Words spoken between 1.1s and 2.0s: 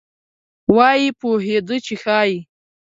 پوهېده چې